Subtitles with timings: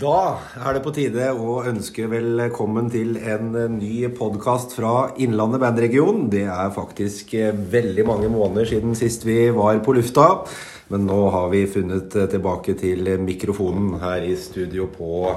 [0.00, 6.22] Da er det på tide å ønske velkommen til en ny podkast fra Innlandet bandregion.
[6.32, 10.46] Det er faktisk eh, veldig mange måneder siden sist vi var på lufta.
[10.88, 15.34] Men nå har vi funnet eh, tilbake til mikrofonen her i studio på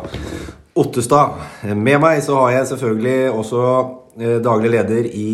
[0.80, 1.44] Ottestad.
[1.76, 3.66] Med meg så har jeg selvfølgelig også
[4.22, 5.28] eh, daglig leder i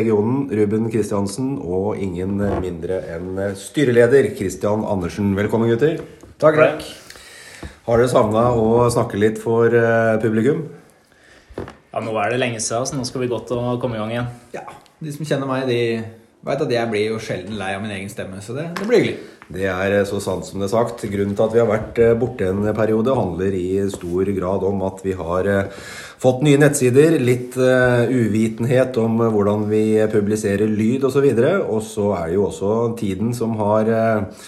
[0.00, 5.30] regionen, Ruben Kristiansen, og ingen mindre enn styreleder Kristian Andersen.
[5.38, 6.00] Velkommen, gutter.
[6.42, 7.03] Takk, takk.
[7.84, 10.62] Har dere savna å snakke litt for uh, publikum?
[11.58, 14.14] Ja, nå er det lenge siden, så nå skal vi godt å komme i gang
[14.14, 14.30] igjen.
[14.56, 14.62] Ja,
[15.04, 16.00] De som kjenner meg, de
[16.48, 19.02] veit at jeg blir jo sjelden lei av min egen stemme, så det, det blir
[19.02, 19.28] hyggelig.
[19.52, 21.04] Det er så sant som det er sagt.
[21.12, 24.80] Grunnen til at vi har vært eh, borte en periode, handler i stor grad om
[24.88, 25.86] at vi har eh,
[26.24, 31.28] fått nye nettsider, litt uvitenhet om hvordan vi publiserer lyd osv.
[31.68, 34.44] Og så er det jo også tiden som har Eh,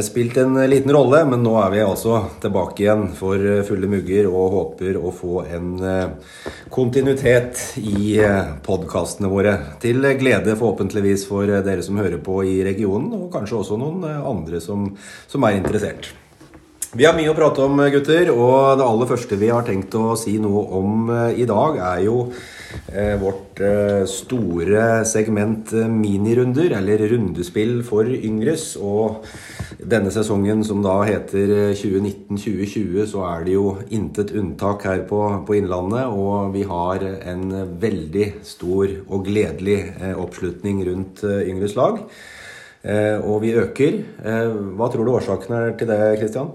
[0.00, 4.28] spilt en liten rolle, men nå er vi altså tilbake igjen for eh, fulle mugger
[4.30, 6.38] og håper å få en eh,
[6.72, 8.16] kontinuitet i
[8.64, 9.52] podkastene våre.
[9.82, 14.62] Til glede forhåpentligvis for dere som hører på i regionen, og kanskje også noen andre
[14.64, 14.88] som,
[15.28, 16.08] som er interessert.
[16.92, 20.16] Vi har mye å prate om, gutter, og det aller første vi har tenkt å
[20.20, 22.61] si noe om i dag, er jo Eh,
[23.20, 28.74] vårt eh, store segment eh, minirunder, eller rundespill for yngres.
[28.76, 29.26] Og
[29.78, 35.56] denne sesongen som da heter 2019-2020, så er det jo intet unntak her på, på,
[35.58, 36.08] Innlandet.
[36.12, 37.46] Og vi har en
[37.82, 39.80] veldig stor og gledelig
[40.16, 42.00] oppslutning rundt yngres lag.
[43.22, 44.00] Og vi øker.
[44.74, 46.50] Hva tror du årsaken er til det, Kristian?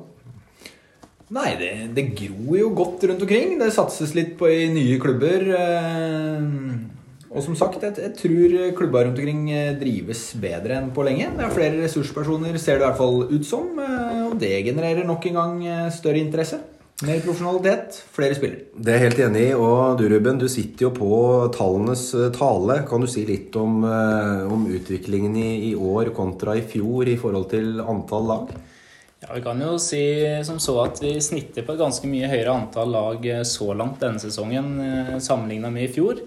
[1.35, 3.57] Nei, det, det, gror jo godt rundt omkring.
[3.59, 5.43] Det satses litt på i nye klubber.
[5.57, 6.45] Eh,
[7.27, 11.27] og som sagt, jeg, jeg tror klubber rundt omkring eh, drives bedre enn på lenge.
[11.35, 13.75] Det er flere ressurspersoner, ser det i hvert fall ut som.
[13.75, 15.59] Eh, og det genererer nok en gang
[15.91, 16.61] større interesse.
[17.03, 18.71] Mer profesjonalitet, flere spillere.
[18.73, 19.51] Det er jeg helt enig i.
[19.59, 21.11] Og du Ruben, du sitter jo på
[21.53, 22.07] tallenes
[22.39, 22.79] tale.
[22.87, 27.51] Kan du si litt om, om utviklingen i, i år kontra i fjor i forhold
[27.51, 28.57] til antall lag?
[29.19, 30.01] Ja, Vi kan jo si
[30.45, 33.97] som så at vi snitter på et ganske mye høyere antall lag eh, så langt
[34.03, 36.21] denne sesongen eh, sammenligna med i fjor.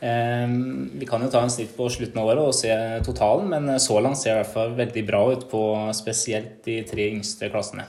[0.00, 2.72] Ehm, vi kan jo ta en snitt på slutten av året og se
[3.04, 5.64] totalen, men eh, så langt ser det i hvert fall veldig bra ut på
[5.96, 7.84] spesielt de tre yngste klassene.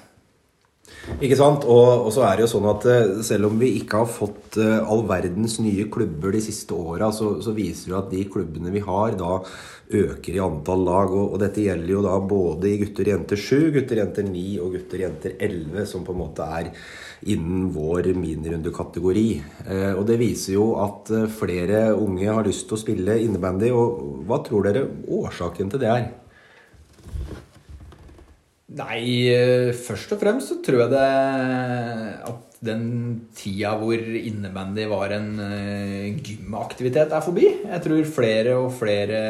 [1.18, 1.66] Ikke sant?
[1.66, 2.86] Og, og, så er det jo sånn at
[3.26, 7.56] selv om vi ikke har fått all verdens nye klubber de siste åra, så, så,
[7.58, 9.40] viser det at de klubbene vi har, da
[9.92, 11.14] øker i antall lag.
[11.14, 14.76] Og, og, dette gjelder jo da både i gutter jenter 7, gutter jenter 9 og
[14.78, 16.72] gutter jenter 11, som på en måte er
[17.32, 19.28] innen vår minirundekategori.
[19.68, 23.72] Eh, og det viser jo at eh, flere unge har lyst til å spille innebandy.
[23.76, 24.88] Og hva tror dere
[25.22, 26.10] årsaken til det er?
[28.72, 31.08] Nei, eh, først og fremst så tror jeg det
[32.30, 32.84] at den
[33.36, 37.48] tida hvor innebandy var en uh, gymaktivitet, er forbi.
[37.66, 39.22] Jeg tror flere og flere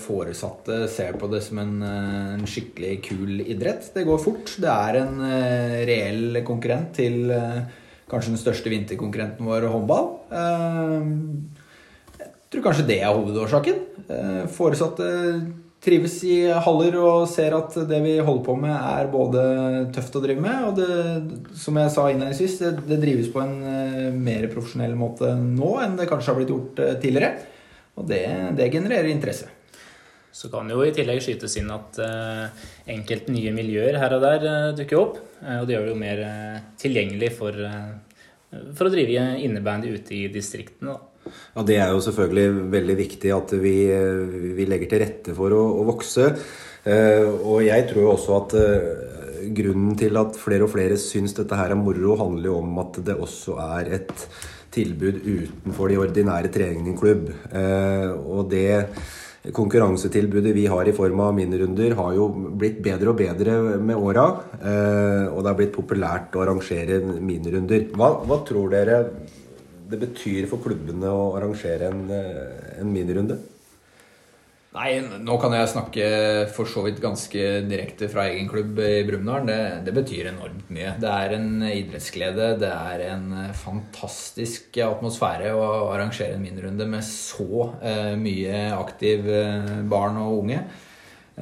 [0.00, 3.90] foresatte ser på det som en, uh, en skikkelig kul idrett.
[3.92, 4.54] Det går fort.
[4.56, 5.20] Det er en
[5.84, 7.28] reell konkurrent til
[8.08, 10.10] kanskje den største vinterkonkurrenten vår, håndball.
[12.16, 13.84] jeg tror kanskje det er hovedårsaken.
[14.56, 15.12] foresatte
[15.82, 19.42] trives i haller og ser at det vi holder på med, er både
[19.94, 23.54] tøft å drive med, og det, som jeg sa innledningsvis, det, det drives på en
[23.62, 27.30] uh, mer profesjonell måte nå enn det kanskje har blitt gjort uh, tidligere.
[27.98, 28.24] Og det,
[28.58, 29.48] det, genererer interesse.
[30.34, 34.74] Så kan jo i tillegg skytes inn at uh, enkelte nye miljøer her og der
[34.78, 35.22] dukker opp.
[35.42, 36.24] og det gjør det jo mer
[36.78, 37.58] tilgjengelig for,
[38.74, 40.98] for å drive innebandy ute i distriktene.
[41.56, 43.76] Ja, Det er jo selvfølgelig veldig viktig at vi,
[44.56, 46.32] vi legger til rette for å, å vokse.
[46.88, 51.34] Eh, og jeg tror jo også at eh, grunnen til at flere og flere syns
[51.36, 54.26] dette her er moro, handler jo om at det også er et
[54.74, 57.32] tilbud utenfor de ordinære treningene i klubb.
[57.50, 58.84] Eh, og det
[59.54, 62.28] konkurransetilbudet vi har i form av minirunder, har jo
[62.60, 64.24] blitt bedre og bedre med åra.
[65.30, 67.86] Og det har blitt populært å arrangere minirunder.
[67.96, 68.98] Hva, hva tror dere
[69.88, 73.38] det betyr for klubbene å arrangere en, eh, en minirunde?
[74.78, 76.08] Nei, nå kan jeg snakke
[76.54, 79.46] for så vidt ganske direkte fra egen klubb i Brumunddal.
[79.48, 80.92] Det, det, betyr enormt mye.
[81.00, 82.50] Det er en idrettsglede.
[82.60, 85.64] Det er en fantastisk atmosfære å
[85.94, 90.60] arrangere en minirunde med så eh, mye aktiv eh, barn og unge.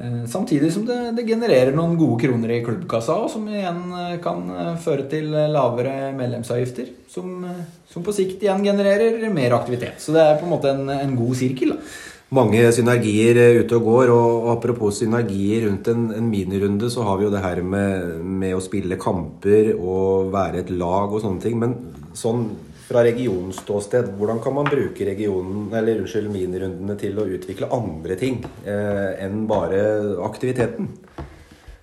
[0.03, 4.43] Eh, samtidig som det, det, genererer noen gode kroner i klubbkassa, som igjen eh, kan
[4.53, 6.91] eh, føre til lavere medlemsavgifter.
[7.09, 7.47] Som,
[7.89, 9.97] som, på sikt igjen genererer mer aktivitet.
[10.03, 11.73] Så det er på en måte en, en god sirkel.
[11.73, 12.05] Da.
[12.37, 14.13] mange synergier ute og går.
[14.13, 18.53] Og, apropos synergier rundt en, en minirunde, så har vi jo det her med, med,
[18.53, 21.57] å spille kamper og være et lag og sånne ting.
[21.63, 21.73] Men
[22.13, 22.51] sånn
[22.87, 28.15] fra regionens ståsted, hvordan kan man bruke regionen, eller unnskyld, minirundene til å utvikle andre
[28.19, 29.81] ting eh, enn bare
[30.23, 30.93] aktiviteten?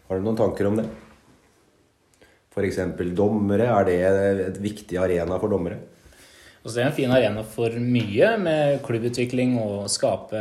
[0.09, 0.87] Har du noen tanker om det?
[2.55, 2.79] F.eks.
[3.19, 3.99] dommere, er det
[4.47, 5.81] et viktig arena for dommere?
[6.65, 10.41] Altså, det er en fin arena for mye med klubbutvikling og skape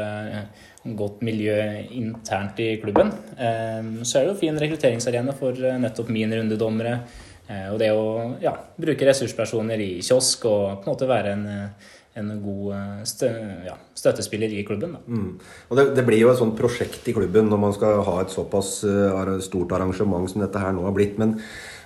[0.83, 1.57] godt miljø
[1.95, 3.11] internt i klubben.
[3.35, 7.01] Ehm, så er det jo en fin rekrutteringsarena for eh, nettopp min rundedommere.
[7.49, 8.05] Eh, og det å
[8.43, 11.45] ja, bruke ressurspersoner i kiosk og på en måte være en,
[12.21, 13.29] en god stø,
[13.67, 14.95] ja, støttespiller i klubben.
[15.07, 15.29] Mm.
[15.69, 18.33] Og det, det, blir jo et sånt prosjekt i klubben når man skal ha et
[18.33, 21.19] såpass eh, stort arrangement som dette her nå har blitt.
[21.21, 21.39] men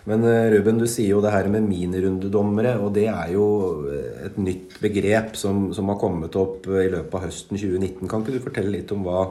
[0.07, 3.47] men eh, Ruben, du sier jo det her med minirundedommere, og det er jo
[3.91, 8.07] eh, et nytt begrep som, som, har kommet opp eh, i løpet av høsten 2019.
[8.07, 9.25] Kan ikke du fortelle litt om hva,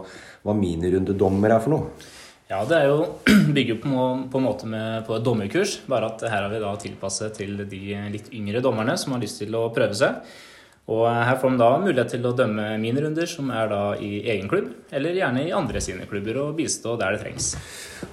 [0.44, 2.12] hva minirundedommer er for noe?
[2.46, 2.98] Ja, det er jo
[3.56, 6.74] bygger på, på en måte med, på et dommerkurs, bare at her har vi da
[6.78, 7.80] tilpasset til de
[8.12, 10.20] litt yngre dommerne som har lyst til å prøve seg.
[10.86, 14.46] Og her får de da mulighet til å dømme minirunder, som er da i egen
[14.46, 17.48] klubb, eller gjerne i andre sine klubber, og bistå der det trengs.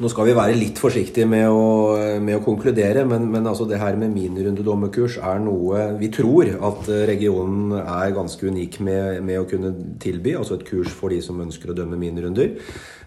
[0.01, 1.67] Nå skal vi være litt forsiktige med å,
[2.17, 6.89] med å konkludere, men, men altså det her med minirundedommerkurs er noe vi tror at
[7.11, 10.33] regionen er ganske unik med, med, å kunne tilby.
[10.39, 12.55] Altså et kurs for de som ønsker å dømme minirunder.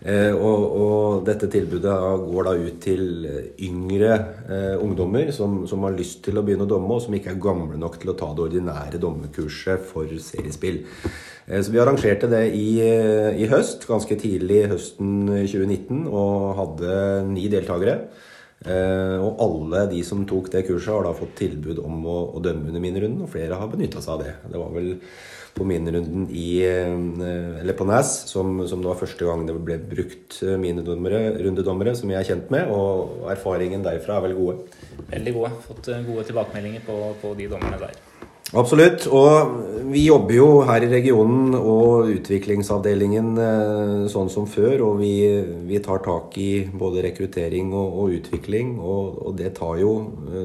[0.04, 1.94] Eh, og, og, dette tilbudet
[2.26, 3.06] går da ut til
[3.64, 4.10] yngre
[4.44, 7.40] eh, ungdommer som, som, har lyst til å begynne å domme, og som ikke er
[7.42, 10.82] gamle nok til å ta det ordinære dommerkurset for seriespill.
[11.46, 16.96] Eh, så Vi arrangerte det i, eh, i, høst, ganske tidlig høsten 2019, og hadde
[17.32, 18.00] ni deltakere.
[18.64, 22.42] Eh, og alle de som tok det kurset, har da fått tilbud om å, å
[22.44, 24.36] dømme under minirunden, og flere har benytta seg av det.
[24.52, 24.94] Det var vel
[25.56, 29.78] på minirunden i eh, Eller på Næs, som, som det var første gang det ble
[29.92, 32.72] brukt eh, minirundedommere, som jeg er kjent med.
[32.72, 34.82] Og erfaringen derfra er vel gode?
[35.12, 35.54] Veldig gode.
[35.68, 38.05] Fått eh, gode tilbakemeldinger på, på de dommerne der.
[38.54, 39.08] Absolutt.
[39.10, 43.32] Og vi jobber jo her i regionen og utviklingsavdelingen
[44.12, 44.84] sånn som før.
[44.86, 45.14] Og vi,
[45.66, 48.76] vi tar tak i både rekruttering og, og utvikling.
[48.78, 49.96] Og, og, det tar jo,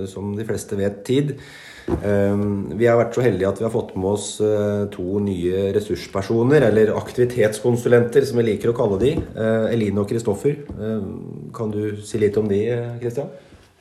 [0.10, 1.36] som de fleste vet, tid.
[1.90, 5.70] Ehm, vi har vært så heldige at vi har fått med oss eh, to nye
[5.76, 9.16] ressurspersoner, eller aktivitetskonsulenter, som vi liker å kalle de.
[9.18, 10.62] Eh, Eline og Kristoffer.
[11.56, 12.62] Kan du si litt om de,
[13.02, 13.32] Kristian?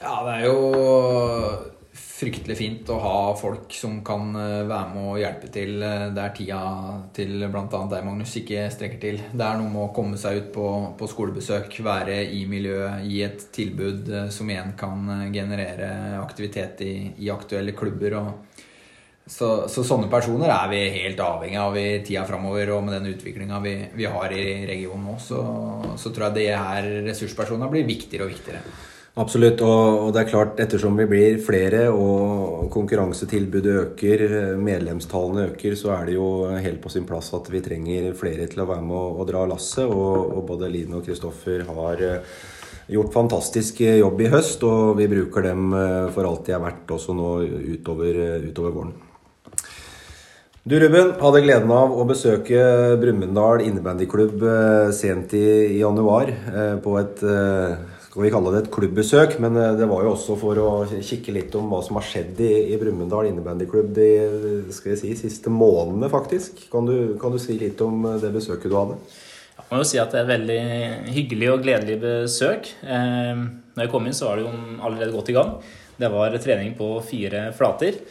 [0.01, 0.57] Ja, det er jo
[2.21, 6.35] fryktelig fint å ha folk som kan eh, være med og hjelpe til eh, der
[6.37, 6.61] tida
[7.17, 7.65] til bl.a.
[7.69, 9.21] deg, Magnus, ikke strekker til.
[9.33, 10.67] Det er noe med å komme seg ut på,
[11.01, 15.91] på skolebesøk, være i miljøet, gi et tilbud eh, som igjen kan generere
[16.21, 16.93] aktivitet i,
[17.25, 18.19] i aktuelle klubber.
[19.31, 22.75] Så, så, sånne personer er vi helt avhengig av i tida framover.
[22.75, 25.43] Og med den utviklinga vi, vi, har i regionen nå, så,
[26.01, 28.65] så tror jeg det her ressurspersoner blir viktigere og viktigere.
[29.19, 29.59] Absolutt.
[29.67, 34.23] Og, det er klart, ettersom vi blir flere og konkurransetilbudet øker,
[34.61, 38.63] medlemstallene øker, så er det jo helt på sin plass at vi trenger flere til
[38.63, 39.91] å være med og, dra lasset.
[39.91, 42.39] Og, og, både Line og Kristoffer har eh,
[42.95, 46.95] gjort fantastisk jobb i høst, og vi bruker dem eh, for alt de er verdt
[46.95, 47.37] også nå
[47.75, 48.99] utover, utover våren.
[50.71, 52.61] Du Ruben, hadde gleden av å besøke
[53.01, 56.31] Brumunddal innebandyklubb eh, sent i januar
[56.85, 57.25] på et
[58.11, 61.35] skal vi kalle det et klubbbesøk, men eh, det var jo også for å kikke
[61.37, 64.09] litt om hva som har skjedd i, i Brumunddal innebandyklubb de
[64.75, 66.65] si, siste månedene, faktisk.
[66.73, 68.99] Kan du, kan du, si litt om eh, det besøket du hadde?
[69.61, 72.73] Jeg må jo si at det er et veldig hyggelig og gledelig besøk.
[72.83, 73.45] Eh,
[73.77, 75.55] når jeg kom inn, så var det jo allerede godt i gang.
[76.01, 78.03] Det var trening på fire flater.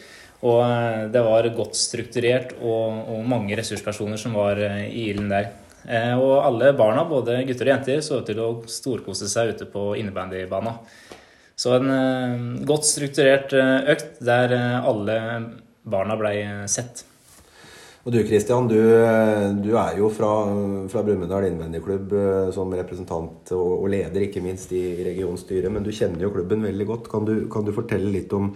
[0.48, 5.52] Og eh, det var godt strukturert og, og mange ressurspersoner som var i ilden der.
[5.88, 9.70] Eh, og alle barna, både gutter og jenter, så ut til å storkose seg ute
[9.72, 10.80] på innebandybanen.
[11.60, 15.20] Så en eh, godt strukturert eh, økt der alle
[15.90, 17.06] barna blei sett.
[18.08, 18.80] Og du Kristian, du,
[19.60, 20.30] du, er jo fra,
[20.90, 22.14] fra Brumunddal innebandyklubb
[22.56, 25.68] som representant og, og, leder, ikke minst i regionstyret.
[25.74, 27.10] Men du kjenner jo klubben veldig godt.
[27.12, 28.54] Kan du, kan du fortelle litt om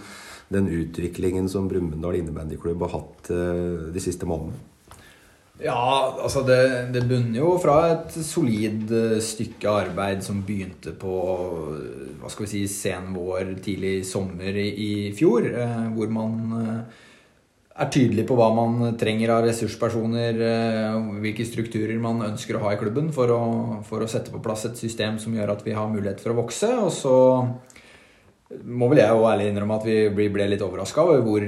[0.54, 3.34] den utviklingen som Brumunddal innebandyklubb har hatt
[3.94, 4.73] de siste månedene?
[5.62, 11.14] Ja, altså det, det, bunner jo fra et solid eh, stykke arbeid som begynte på
[12.20, 15.46] hva skal vi si, sen vår, tidlig sommer i, fjor.
[15.46, 17.04] Eh, hvor man eh,
[17.74, 22.74] er tydelig på hva man trenger av ressurspersoner, eh, hvilke strukturer man ønsker å ha
[22.74, 23.44] i klubben for å,
[23.86, 26.42] for å, sette på plass et system som gjør at vi har mulighet for å
[26.44, 26.70] vokse.
[26.82, 27.16] Og så
[28.64, 31.46] må vel jeg jo ærlig innrømme at vi ble litt overraska over hvor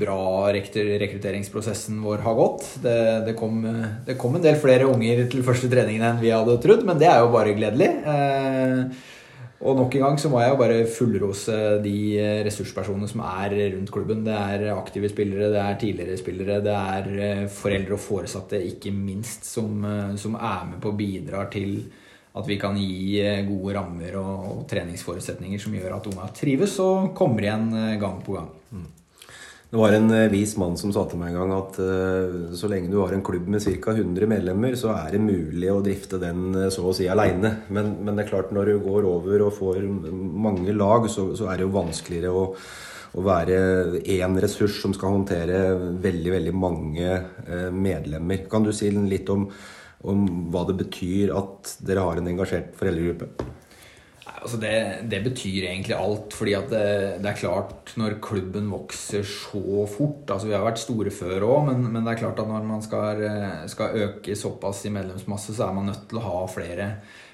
[0.00, 0.20] bra
[0.54, 2.66] rekrutteringsprosessen vår har gått.
[2.84, 2.96] Det,
[3.28, 3.60] det, kom,
[4.06, 7.10] det, kom, en del flere unger til første treningen enn vi hadde trodd, men det
[7.10, 7.92] er jo bare gledelig.
[8.14, 9.06] Eh,
[9.58, 11.96] og nok en gang så må jeg jo bare fullrose de
[12.46, 14.20] ressurspersonene som er rundt klubben.
[14.26, 18.94] Det er aktive spillere, det er tidligere spillere, det er eh, foreldre og foresatte, ikke
[18.94, 21.80] minst, som, eh, som er med på å bidra til
[22.38, 26.78] at vi kan gi eh, gode rammer og, og treningsforutsetninger som gjør at unga trives
[26.84, 28.48] og kommer igjen eh, gang på gang.
[28.70, 28.86] Mm.
[29.68, 31.78] Det var en eh, vis mann som sa til meg en gang at
[32.58, 33.94] så lenge du har en klubb med ca.
[33.94, 37.58] 100 medlemmer, så er det mulig å drifte den så å si aleine.
[37.68, 41.50] Men, men, det er klart når du går over og får mange lag, så, så
[41.50, 42.44] er det jo vanskeligere å,
[43.18, 43.58] å være
[44.04, 45.64] én ressurs som skal håndtere
[46.00, 47.18] veldig, veldig mange
[47.74, 48.46] medlemmer.
[48.50, 49.48] Kan du si litt om
[50.06, 53.48] om hva det betyr at dere har en engasjert foreldregruppe?
[54.38, 54.72] Altså det,
[55.10, 56.34] det, betyr egentlig alt.
[56.36, 56.82] fordi det,
[57.22, 61.70] det, er klart, når klubben vokser så fort altså Vi har vært store før òg,
[61.70, 63.24] men, men, det er klart at når man skal,
[63.70, 66.88] skal, øke såpass i medlemsmasse, så er man nødt til å ha flere,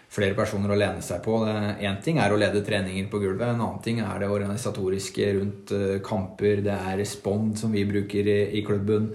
[0.09, 1.43] flere personer å lene seg på.
[1.45, 5.77] Én ting er å lede treninger på gulvet, en annen ting er det organisatoriske rundt
[5.77, 6.65] eh, kamper.
[6.65, 9.13] Det er respond som vi bruker i, i klubben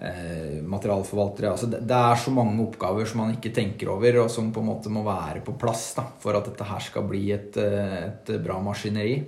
[0.00, 1.52] eh, materialforvaltere.
[1.52, 4.62] Altså det, det, er så mange oppgaver som man ikke tenker over, og som på
[4.62, 8.02] en måte må være på plass da, for at dette her skal bli et, eh,
[8.08, 9.20] et bra maskineri.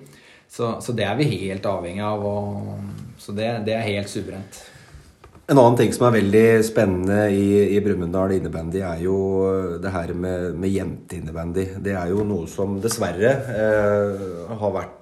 [0.50, 2.26] Så, så, det er vi helt avhengig av.
[2.26, 4.62] Og, så det, det, er helt suverent.
[5.50, 9.16] En annen ting som er veldig spennende i, i Brumunddal innebandy, er jo
[9.82, 11.66] det her med, med jenteinnebandy.
[11.82, 14.24] Det er jo noe som dessverre eh,
[14.62, 14.96] har vært,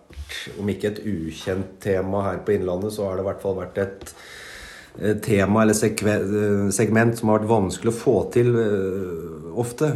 [0.61, 3.81] om ikke et ukjent tema her på Innlandet, så har det i hvert fall vært
[3.85, 4.48] et Eh,
[4.99, 9.91] tema eller eh, segment som har vært vanskelig å få til eh, ofte.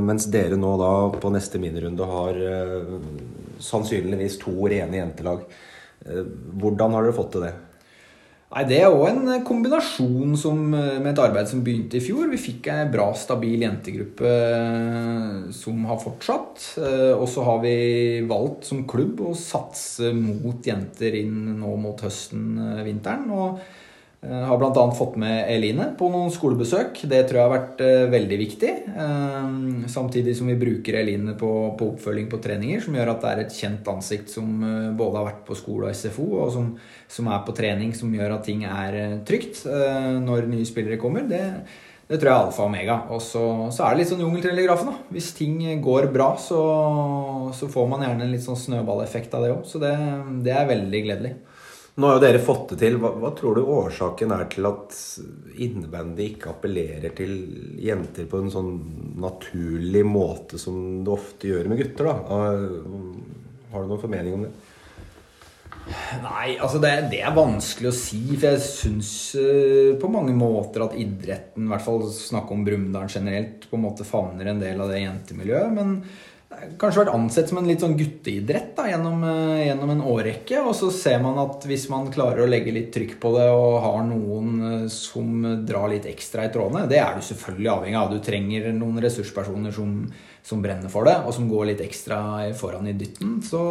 [0.00, 0.90] Mens dere nå da
[1.20, 2.38] på neste minirunde har
[3.60, 5.42] sannsynligvis to rene jentelag.
[6.56, 7.52] Hvordan har dere fått til det?
[8.54, 12.24] Nei, Det er òg en kombinasjon som, med et arbeid som begynte i fjor.
[12.32, 14.32] Vi fikk en bra, stabil jentegruppe
[15.60, 16.70] som har fortsatt.
[17.20, 17.76] Og så har vi
[18.24, 23.28] valgt som klubb å satse mot jenter inn nå mot høsten, vinteren.
[23.28, 23.82] og Eh,
[24.24, 24.84] har bl.a.
[24.96, 27.02] fått med Eline på noen skolebesøk.
[27.06, 28.72] Det tror jeg har vært uh, veldig viktig.
[28.96, 33.32] Uh, samtidig som vi bruker Eline på, på, oppfølging på treninger, som gjør at det
[33.32, 34.48] er et kjent ansikt som
[34.98, 36.72] både har vært på skole og SFO, og som,
[37.12, 41.28] som, er på trening, som gjør at ting er trygt når nye spillere kommer.
[41.28, 41.44] Det,
[42.06, 42.96] det tror jeg er alfa og omega.
[43.10, 43.42] Og så,
[43.74, 44.92] så, er det litt sånn jungeltelegrafen.
[45.10, 46.60] Hvis ting går bra, så,
[47.56, 49.64] så, får man gjerne en litt sånn snøballeffekt av det òg.
[49.66, 49.92] Så det,
[50.46, 51.34] det er veldig gledelig.
[51.96, 52.98] Nå har jo dere fått det til.
[53.00, 54.96] Hva, hva tror du årsaken er til at
[55.64, 57.32] innebandy ikke appellerer til
[57.80, 58.72] jenter på en sånn
[59.22, 60.76] naturlig måte som
[61.06, 62.10] det ofte gjør med gutter?
[62.10, 62.40] da?
[63.72, 64.52] Har du noen formening om det?
[65.86, 68.20] Nei, altså det, det, er vanskelig å si.
[68.34, 73.08] For jeg syns uh, på mange måter at idretten, i hvert fall snakke om Brumunddal
[73.12, 75.76] generelt, på en måte favner en del av det jentemiljøet.
[75.76, 76.00] Men
[76.46, 80.60] kanskje vært ansett som en litt sånn gutteidrett da, gjennom, uh, gjennom, en årrekke.
[80.62, 83.80] Og så ser man at hvis man klarer å legge litt trykk på det og
[83.84, 88.14] har noen uh, som drar litt ekstra i trådene, det er du selvfølgelig avhengig av.
[88.14, 89.98] Du trenger noen ressurspersoner som,
[90.46, 92.20] som brenner for det, og som går litt ekstra
[92.58, 93.38] foran i dytten.
[93.46, 93.62] Så,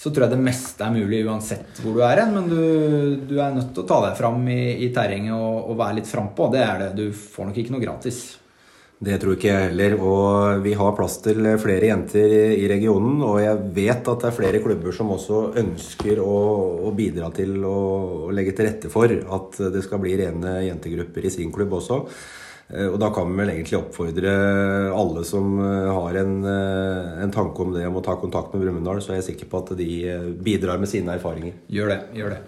[0.00, 2.36] så tror jeg det meste er mulig uansett hvor du er hen.
[2.36, 2.60] Men du,
[3.28, 6.10] du, er nødt til å ta deg fram i, i terrenget og, og være litt
[6.10, 6.48] frampå.
[6.54, 6.94] Det er det.
[6.96, 8.24] Du får nok ikke noe gratis.
[9.00, 9.94] Det tror ikke jeg heller.
[10.04, 13.22] Og vi har plass til flere jenter i regionen.
[13.24, 16.36] Og jeg vet at det er flere klubber som også ønsker å,
[16.84, 17.78] å bidra til å,
[18.26, 22.02] å, legge til rette for at det skal bli rene jentegrupper i sin klubb også.
[22.70, 24.34] Eh, og da kan vi vel egentlig oppfordre
[24.94, 28.62] alle som eh, har en, eh, en tanke om det om å ta kontakt med
[28.62, 29.90] Brumunddal, så er jeg sikker på at de
[30.44, 31.56] bidrar med sine erfaringer.
[31.72, 32.00] Gjør det.
[32.20, 32.42] Gjør det.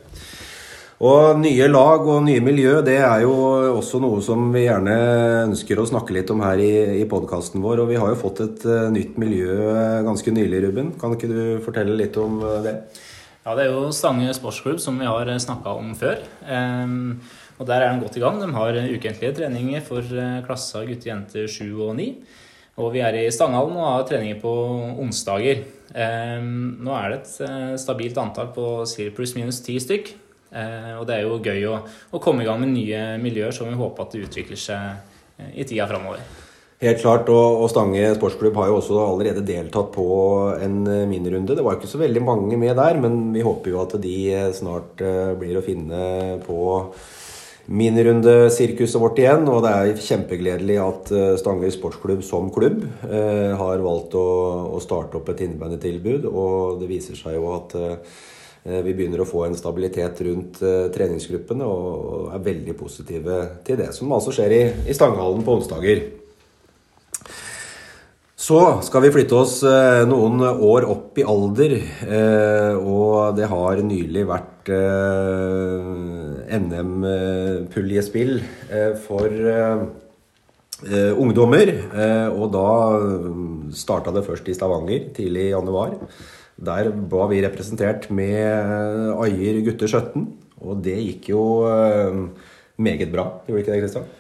[1.02, 3.32] Og nye lag og nye miljø det er jo
[3.74, 4.92] også noe som vi gjerne
[5.48, 7.82] ønsker å snakke litt om her i, i podkasten vår.
[7.82, 10.92] Og vi har jo fått et uh, nytt miljø eh, ganske nylig, Ruben.
[11.00, 12.76] Kan ikke du fortelle litt om uh, det?
[13.42, 16.22] Ja, Det er jo Stange sportsklubb som vi har snakka om før.
[16.46, 17.18] Um,
[17.58, 18.38] og Der er de godt i gang.
[18.38, 20.06] De har ukentlige treninger for
[20.46, 22.10] klasser gutter, jenter 7 og 9.
[22.78, 24.54] Og vi er i Stanghallen og har treninger på
[25.02, 25.66] onsdager.
[25.90, 28.84] Um, nå er det et stabilt antall på
[29.18, 30.20] pluss minus ti stykk.
[30.52, 31.80] Eh, og det er jo gøy å,
[32.12, 35.52] å, komme i gang med nye miljøer som vi håper at det utvikler seg eh,
[35.62, 36.20] i tida framover.
[36.82, 40.04] Helt klart, og, Stange sportsklubb har jo også allerede deltatt på
[40.58, 41.56] en eh, minirunde.
[41.56, 44.16] Det var ikke så veldig mange med der, men vi håper jo at de
[44.56, 45.00] snart
[45.40, 46.02] blir å finne
[46.44, 46.58] på
[47.72, 49.46] minirundesirkuset vårt igjen.
[49.48, 55.46] Og det er kjempegledelig at Stange sportsklubb som klubb har valgt å, starte opp et
[55.46, 56.26] innebandytilbud.
[56.28, 57.78] Og det viser seg jo at
[58.62, 63.90] vi begynner å få en stabilitet rundt eh, treningsgruppene og er veldig positive til det
[63.96, 64.64] som altså skjer i,
[64.94, 66.04] Stanghallen på onsdager.
[68.42, 73.82] Så skal vi flytte oss eh, noen år opp i alder, eh, og det har
[73.86, 78.40] nylig vært eh, NM-puljespill
[79.04, 79.30] for
[81.22, 81.70] ungdommer.
[82.34, 82.66] Og da
[83.78, 85.94] starta det først i Stavanger tidlig i januar.
[86.62, 90.26] Der var vi representert med Ajer gutter 17,
[90.62, 91.42] og det gikk jo
[92.78, 94.10] meget bra, gjorde ikke det, Kristian?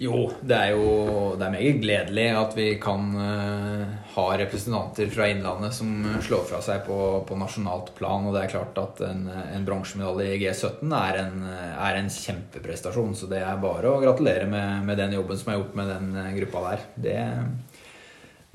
[0.00, 0.92] Jo, det er jo
[1.36, 3.82] det er meget gledelig at vi kan uh,
[4.14, 5.90] ha representanter fra Innlandet som
[6.24, 6.96] slår fra seg på,
[7.28, 8.24] på nasjonalt plan.
[8.24, 13.12] Og det er klart at en, en bronsemedalje i G17 er en, er en, kjempeprestasjon.
[13.18, 16.16] Så det er bare å gratulere med, med, den jobben som er gjort med den
[16.22, 16.88] eh, gruppa der.
[17.08, 17.18] Det,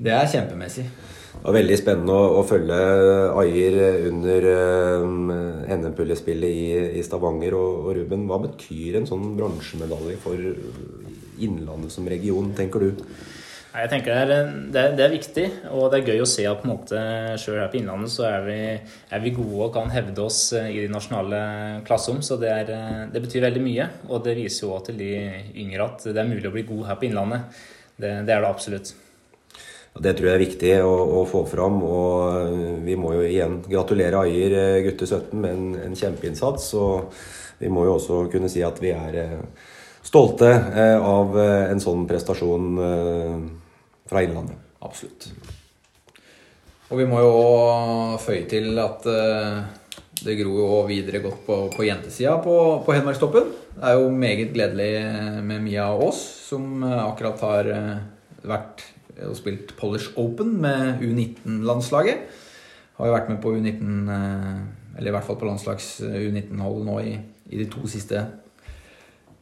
[0.02, 0.88] det er kjempemessig.
[1.44, 2.76] Var veldig spennende å, å følge
[3.42, 3.78] Ajer
[4.08, 4.48] under
[5.04, 5.30] um,
[5.76, 6.66] NM-pullespillet i,
[6.98, 7.54] i, Stavanger.
[7.54, 10.40] Og, og, Ruben, hva betyr en sånn bransjemedalje for
[11.36, 13.04] Innlandet som region, tenker du?
[13.76, 16.46] Jeg tenker det er, det, er, det er, viktig, og det er gøy å se
[16.48, 17.00] at på en måte
[17.42, 18.60] sjøl her på Innlandet så er vi,
[19.12, 21.40] er vi, gode og kan hevde oss eh, i de nasjonale
[21.84, 22.22] klasserom.
[22.24, 23.90] Så det, eh, det, betyr veldig mye.
[24.08, 25.10] Og det viser jo også til de
[25.60, 27.60] yngre at det er mulig å bli god her på Innlandet.
[28.00, 28.94] Det, det er det absolutt.
[30.02, 31.80] Det tror jeg er viktig å, å, få fram.
[31.86, 36.68] Og eh, vi må jo igjen gratulere Aier gutte 17 med en, en kjempeinnsats.
[36.80, 37.16] Og
[37.58, 39.22] vi må jo også kunne si at vi er
[40.06, 43.38] stolte eh, av eh, en sånn prestasjon eh,
[44.06, 44.58] fra Innlandet.
[44.86, 45.30] Absolutt.
[46.86, 47.38] Og vi må jo
[48.22, 49.02] føye til at
[50.22, 52.54] det gror jo videre godt på, på jentesida på,
[52.86, 53.48] på Hedmarkstoppen.
[53.74, 54.92] Det er jo meget gledelig
[55.48, 57.72] med Mia Aas, som akkurat har
[58.46, 58.84] vært
[59.24, 62.26] og spilt Polish Open med U19-landslaget.
[62.96, 64.10] Har jo vært med på U19,
[64.96, 67.14] eller i hvert fall på landslags U19-hold nå i,
[67.52, 68.22] i de to siste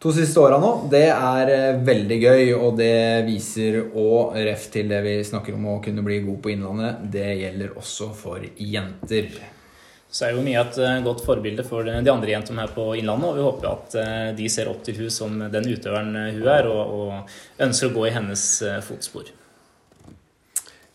[0.04, 0.70] to siste åra nå.
[0.92, 5.70] Det er eh, veldig gøy, og det viser òg ref til det vi snakker om
[5.72, 7.06] å kunne bli god på Innlandet.
[7.14, 9.30] Det gjelder også for jenter.
[10.14, 13.30] Så er jo Mia et eh, godt forbilde for de andre jentene her på Innlandet.
[13.30, 16.68] Og vi håper at eh, de ser opp til hun som den utøveren hun er,
[16.68, 18.44] og, og ønsker å gå i hennes
[18.84, 19.32] fotspor.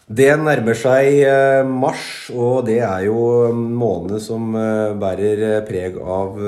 [0.09, 2.01] Det nærmer seg eh, mars,
[2.33, 6.39] og det er jo en måned som eh, bærer eh, preg av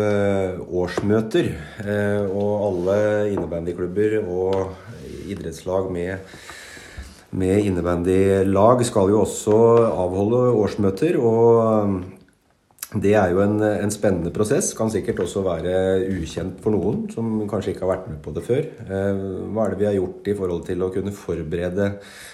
[0.65, 1.51] årsmøter.
[2.33, 2.95] Og alle
[3.35, 4.55] innebandyklubber og
[5.29, 6.33] idrettslag med,
[7.37, 9.59] med innebandylag skal jo også
[9.93, 11.21] avholde årsmøter.
[11.21, 12.01] Og
[12.91, 14.73] det er jo en, en, spennende prosess.
[14.75, 15.75] Kan sikkert også være
[16.11, 18.65] ukjent for noen som kanskje ikke har vært med på det før.
[18.83, 19.21] Eh,
[19.55, 21.87] hva er det vi har gjort i forhold til å kunne forberede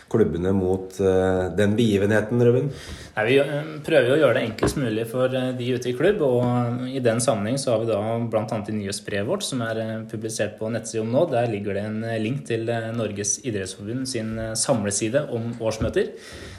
[0.09, 2.71] klubbene mot eh, den begivenheten, Røven?
[3.17, 6.21] Nei, vi eh, prøver å gjøre det enklest mulig for de ute i klubb.
[6.21, 8.45] Og i den sammenheng har vi da bl.a.
[8.45, 11.25] i nyhetsbrevet vårt, som er publisert på nettsida om nå.
[11.33, 16.13] Der ligger det en link til Norges idrettsforbund sin samleside om årsmøter.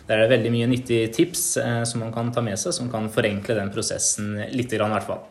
[0.09, 2.91] Der er det veldig mye nyttige tips eh, som man kan ta med seg, som
[2.91, 5.27] kan forenkle den prosessen litt, i hvert fall.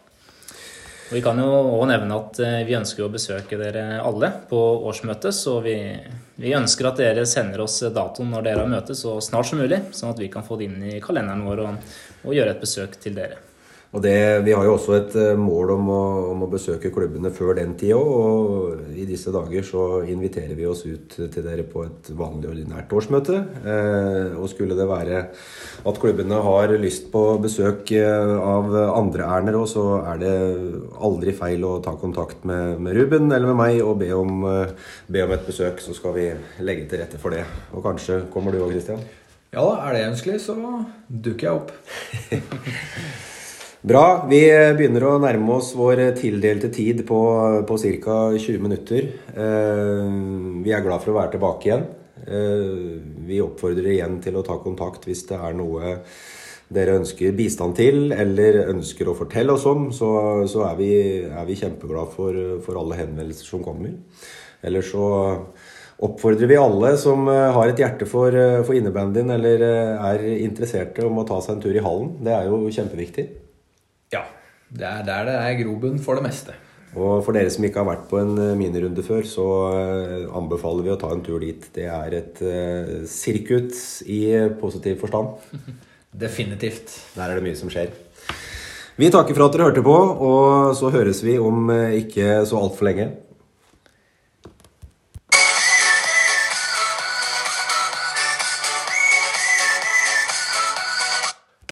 [1.07, 4.59] Og vi kan jo òg nevne at eh, vi ønsker å besøke dere alle på
[4.89, 5.31] årsmøtet.
[5.35, 5.77] Så vi,
[6.35, 9.85] vi, ønsker at dere sender oss datoen når dere har møte så snart som mulig,
[9.95, 11.91] sånn at vi kan få det inn i kalenderen vår og,
[12.27, 13.46] og gjøre et besøk til dere.
[13.97, 17.31] Og det, Vi har jo også et eh, mål om å, om å besøke klubbene
[17.33, 17.97] før den tida.
[17.97, 22.93] Og i disse dager så inviterer vi oss ut til dere på et vanlig ordinært
[22.93, 23.39] årsmøte.
[23.65, 25.23] Eh, og skulle det være
[25.89, 30.35] at klubbene har lyst på besøk eh, av andre ærender òg, så er det
[31.01, 34.75] aldri feil å ta kontakt med, med Ruben eller med meg og be om, eh,
[35.09, 35.81] be om, et besøk.
[35.81, 36.27] Så skal vi
[36.61, 37.41] legge til rette for det.
[37.73, 39.01] Og kanskje kommer du òg, Christian?
[39.55, 40.59] Ja, er det ønskelig, så
[41.09, 41.73] dukker jeg opp.
[43.85, 44.25] Bra.
[44.25, 44.39] Vi
[44.73, 47.19] begynner å nærme oss vår tildelte tid på,
[47.69, 48.15] på ca.
[48.33, 49.11] 20 minutter.
[49.37, 50.07] Eh,
[50.65, 51.85] vi er glad for å være tilbake igjen.
[52.25, 52.97] Eh,
[53.29, 55.93] vi oppfordrer igjen til å ta kontakt hvis det er noe
[56.73, 60.09] dere ønsker bistand til, eller ønsker å fortelle oss om, så,
[60.49, 60.91] så er, vi,
[61.29, 63.93] er vi kjempeglad for, for, alle henvendelser som kommer.
[64.65, 65.05] Eller så
[66.01, 68.33] oppfordrer vi alle som har et hjerte for,
[68.65, 72.17] for innebandyen, eller er interesserte om å ta seg en tur i hallen.
[72.25, 73.29] Det er jo kjempeviktig.
[74.67, 76.55] Det er der det er grobunn for det meste.
[76.97, 80.85] Og for dere som ikke har vært på en eh, minirunde før, så eh, anbefaler
[80.85, 81.67] vi å ta en tur dit.
[81.75, 84.21] Det er et uh, sirkus i
[84.59, 85.35] positiv forstand.
[86.25, 86.95] Definitivt.
[87.15, 87.93] Der er det mye som skjer.
[88.97, 92.87] Vi takker for at dere hørte på, og så høres vi om ikke så altfor
[92.89, 93.11] lenge.